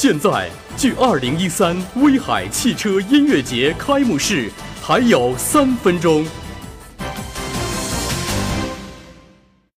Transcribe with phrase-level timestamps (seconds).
[0.00, 4.48] 现在距二零一三威海汽车音乐节开幕式
[4.80, 6.24] 还有三分钟。